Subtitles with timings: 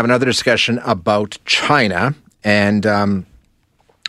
[0.00, 3.26] have another discussion about China and um,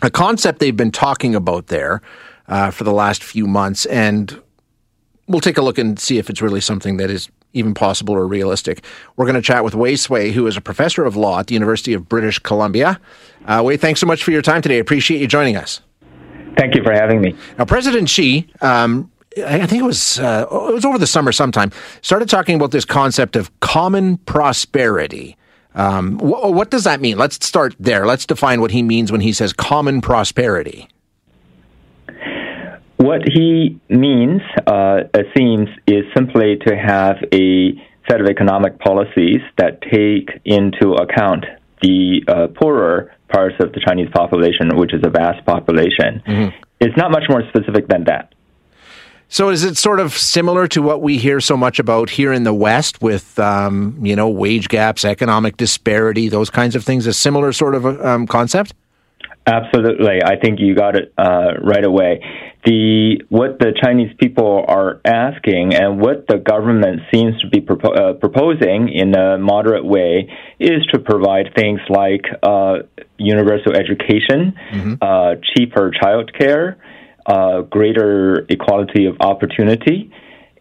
[0.00, 2.00] a concept they've been talking about there
[2.48, 3.84] uh, for the last few months.
[3.84, 4.40] And
[5.28, 8.26] we'll take a look and see if it's really something that is even possible or
[8.26, 8.82] realistic.
[9.16, 11.54] We're going to chat with Wei Cui, who is a professor of law at the
[11.54, 12.98] University of British Columbia.
[13.44, 14.76] Uh, Wei, thanks so much for your time today.
[14.76, 15.82] I appreciate you joining us.
[16.56, 17.36] Thank you for having me.
[17.58, 19.12] Now, President Xi, um,
[19.46, 21.70] I think it was uh, it was over the summer sometime,
[22.00, 25.36] started talking about this concept of common prosperity.
[25.74, 27.18] Um, wh- what does that mean?
[27.18, 28.06] Let's start there.
[28.06, 30.88] Let's define what he means when he says common prosperity.
[32.96, 37.72] What he means, uh, it seems, is simply to have a
[38.08, 41.44] set of economic policies that take into account
[41.80, 46.22] the uh, poorer parts of the Chinese population, which is a vast population.
[46.26, 46.56] Mm-hmm.
[46.80, 48.34] It's not much more specific than that.
[49.32, 52.42] So is it sort of similar to what we hear so much about here in
[52.42, 57.06] the West with, um, you know, wage gaps, economic disparity, those kinds of things?
[57.06, 58.74] A similar sort of um, concept?
[59.46, 62.22] Absolutely, I think you got it uh, right away.
[62.66, 67.98] The what the Chinese people are asking and what the government seems to be propo-
[67.98, 70.30] uh, proposing in a moderate way
[70.60, 72.80] is to provide things like uh,
[73.16, 74.94] universal education, mm-hmm.
[75.00, 76.76] Uh, cheaper childcare,
[77.26, 80.10] uh, greater equality of opportunity,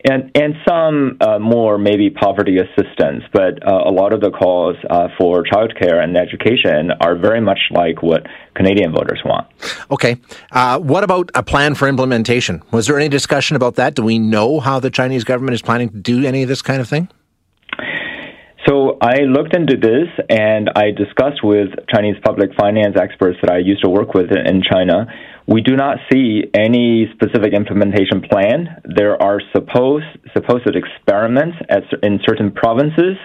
[0.06, 4.76] and and some uh, more maybe poverty assistance, but uh, a lot of the calls
[4.90, 9.48] uh, for childcare and education are very much like what Canadian voters want.
[9.92, 10.18] Okay,
[10.52, 12.64] uh, what about a plan for implementation?
[12.72, 13.96] Was there any discussion about that?
[13.96, 16.82] Do we know how the Chinese government is planning to do any of this kind
[16.82, 17.10] of thing?
[18.68, 23.58] So I looked into this and I discussed with Chinese public finance experts that I
[23.58, 25.08] used to work with in China
[25.48, 28.82] we do not see any specific implementation plan.
[28.86, 33.18] There are supposed supposed experiments at, in certain provinces,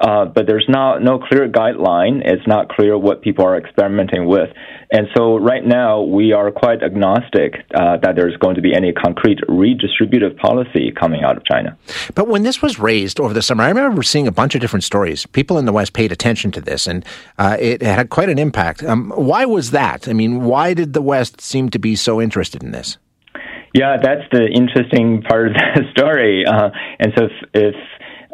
[0.00, 2.22] uh, but there's not no clear guideline.
[2.24, 4.50] It's not clear what people are experimenting with,
[4.90, 8.92] and so right now we are quite agnostic uh, that there's going to be any
[8.92, 11.76] concrete redistributive policy coming out of China.
[12.14, 14.84] But when this was raised over the summer, I remember seeing a bunch of different
[14.84, 15.26] stories.
[15.26, 17.04] People in the West paid attention to this, and
[17.38, 18.82] uh, it had quite an impact.
[18.82, 20.08] Um, why was that?
[20.08, 22.98] I mean, why did the West seem to be so interested in this?
[23.74, 26.44] Yeah, that's the interesting part of the story.
[26.46, 27.74] Uh, and so if, if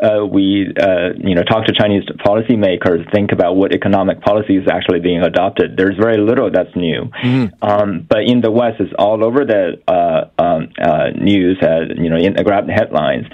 [0.02, 4.66] uh, we uh, you know talk to Chinese policymakers, think about what economic policy is
[4.70, 5.76] actually being adopted.
[5.76, 7.54] There's very little that's new, mm-hmm.
[7.62, 11.58] um, but in the West, it's all over the uh, um, uh, news.
[11.62, 13.26] Uh, you know, in, grab the headlines.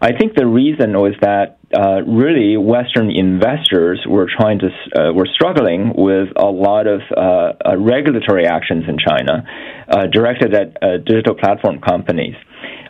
[0.00, 5.28] I think the reason was that uh, really Western investors were trying to uh, were
[5.32, 9.44] struggling with a lot of uh, uh regulatory actions in China
[9.88, 12.34] uh, directed at uh, digital platform companies.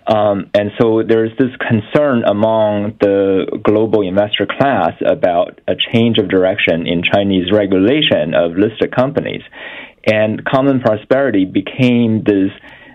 [0.07, 6.29] Um, and so there's this concern among the global investor class about a change of
[6.29, 9.43] direction in Chinese regulation of listed companies.
[10.05, 12.51] And common prosperity became this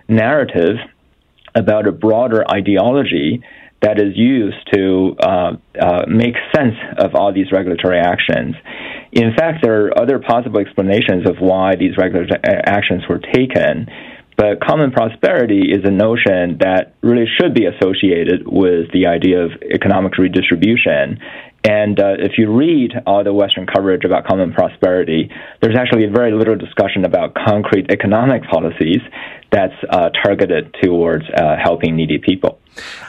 [0.08, 0.76] narrative
[1.54, 3.42] about a broader ideology
[3.80, 8.54] that is used to uh, uh, make sense of all these regulatory actions.
[9.12, 13.86] In fact, there are other possible explanations of why these regulatory actions were taken.
[14.38, 19.50] But common prosperity is a notion that really should be associated with the idea of
[19.68, 21.18] economic redistribution.
[21.64, 25.28] And uh, if you read all the Western coverage about common prosperity,
[25.60, 29.00] there's actually very little discussion about concrete economic policies
[29.50, 32.60] that's uh, targeted towards uh, helping needy people.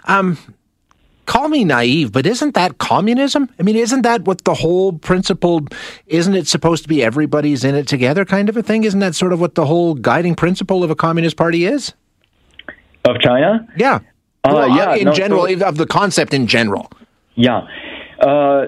[0.06, 0.36] Um,
[1.30, 3.50] call me naive, but isn't that communism?
[3.60, 5.62] I mean, isn't that what the whole principle?
[6.08, 8.84] Isn't it supposed to be everybody's in it together, kind of a thing?
[8.84, 11.94] Isn't that sort of what the whole guiding principle of a communist party is?
[13.06, 13.68] Of China?
[13.78, 14.00] Yeah.
[14.44, 14.96] Uh, well, yeah.
[14.96, 16.92] In no, general, so, of the concept in general.
[17.36, 17.68] Yeah.
[18.20, 18.66] Uh,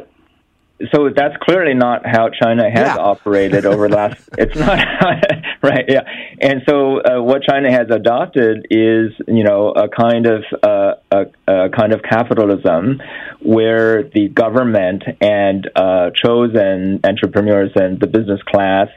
[0.94, 2.98] so that's clearly not how China has yeah.
[2.98, 4.30] operated over the last.
[4.38, 4.78] it's not
[5.64, 6.02] right, yeah.
[6.40, 11.66] And so uh, what China has adopted is, you know, a kind of uh, a,
[11.66, 13.02] a, kind of capitalism
[13.42, 18.88] where the government and uh, chosen entrepreneurs and the business class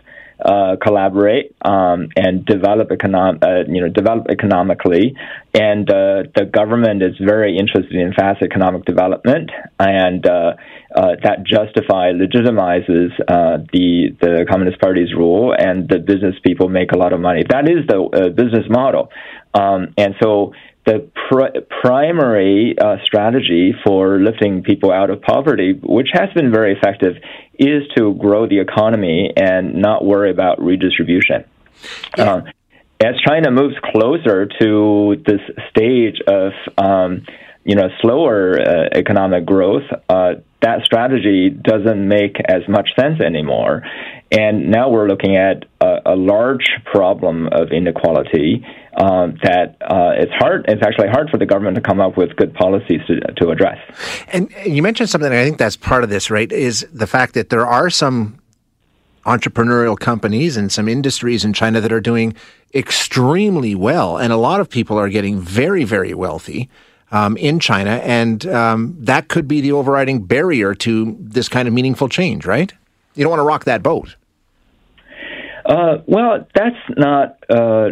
[0.45, 5.17] uh, collaborate um, and develop econom- uh, you know develop economically,
[5.55, 10.55] and uh, the government is very interested in fast economic development, and uh,
[10.95, 16.93] uh, that justify legitimizes uh, the the Communist Party's rule, and the business people make
[16.93, 17.43] a lot of money.
[17.49, 19.11] That is the business model,
[19.55, 20.53] um, and so
[20.87, 26.77] the pr- primary uh, strategy for lifting people out of poverty, which has been very
[26.77, 27.17] effective,
[27.59, 31.45] is to grow the economy and not worry about redistribution.
[32.17, 32.35] Yeah.
[32.35, 32.43] Uh,
[33.01, 35.41] as China moves closer to this
[35.71, 37.27] stage of um,
[37.65, 40.35] you know slower uh, economic growth, uh,
[40.65, 43.83] that strategy doesn't make as much sense anymore.
[44.31, 48.67] And now we're looking at a, a large problem of inequality
[48.97, 50.65] um, that uh, it's hard.
[50.69, 53.79] It's actually hard for the government to come up with good policies to, to address.
[54.29, 55.33] And you mentioned something.
[55.33, 56.51] I think that's part of this, right?
[56.51, 58.41] Is the fact that there are some
[59.27, 62.35] entrepreneurial companies and some industries in China that are doing
[62.75, 66.69] extremely well, and a lot of people are getting very, very wealthy.
[67.13, 71.75] Um, in China, and um, that could be the overriding barrier to this kind of
[71.75, 72.73] meaningful change, right?
[73.15, 74.17] You don't want to rock that boat.
[75.65, 77.39] Uh, well, that's not.
[77.49, 77.91] Uh,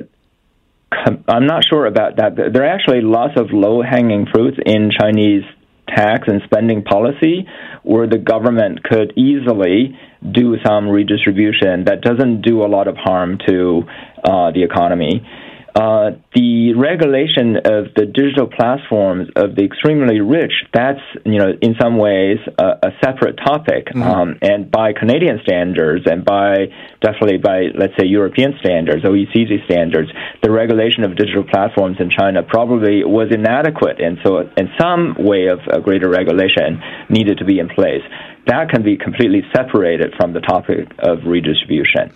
[1.29, 2.37] I'm not sure about that.
[2.37, 5.45] There are actually lots of low hanging fruits in Chinese
[5.89, 7.47] tax and spending policy
[7.83, 9.99] where the government could easily
[10.31, 13.83] do some redistribution that doesn't do a lot of harm to
[14.25, 15.27] uh, the economy.
[15.75, 21.75] Uh, the regulation of the digital platforms of the extremely rich, that's, you know, in
[21.81, 23.87] some ways a, a separate topic.
[23.87, 24.03] Mm-hmm.
[24.03, 26.69] Um, and by Canadian standards and by
[27.01, 30.11] definitely by, let's say, European standards, OECD standards,
[30.43, 33.99] the regulation of digital platforms in China probably was inadequate.
[33.99, 38.03] And so, in some way of greater regulation needed to be in place.
[38.47, 42.13] That can be completely separated from the topic of redistribution.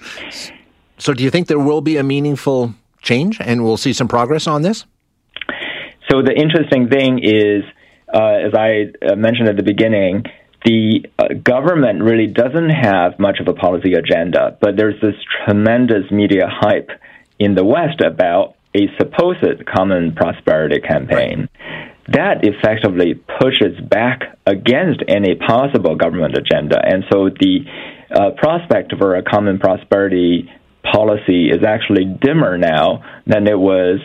[0.98, 2.74] So, do you think there will be a meaningful
[3.06, 4.84] change and we'll see some progress on this?
[6.10, 7.64] So the interesting thing is,
[8.12, 10.24] uh, as I uh, mentioned at the beginning,
[10.64, 15.14] the uh, government really doesn't have much of a policy agenda, but there's this
[15.44, 16.90] tremendous media hype
[17.38, 21.48] in the West about a supposed common prosperity campaign.
[22.08, 26.78] That effectively pushes back against any possible government agenda.
[26.84, 27.64] And so the
[28.14, 30.50] uh, prospect for a common prosperity
[30.92, 34.00] policy is actually dimmer now than it was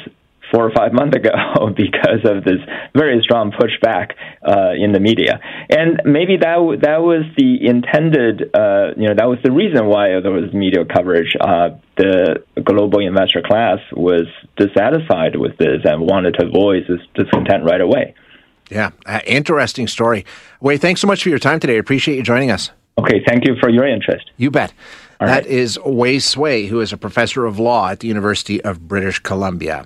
[0.51, 1.31] four or five months ago
[1.75, 2.59] because of this
[2.95, 4.11] very strong pushback
[4.45, 5.39] uh, in the media.
[5.69, 9.87] And maybe that w- that was the intended, uh, you know, that was the reason
[9.87, 11.35] why there was media coverage.
[11.39, 17.63] Uh, the global investor class was dissatisfied with this and wanted to voice this discontent
[17.63, 18.15] right away.
[18.69, 20.25] Yeah, uh, interesting story.
[20.61, 21.75] Wei, thanks so much for your time today.
[21.75, 22.71] I appreciate you joining us.
[22.97, 24.31] Okay, thank you for your interest.
[24.37, 24.73] You bet.
[25.21, 25.45] All that right.
[25.45, 29.85] is Wei Cui, who is a professor of law at the University of British Columbia.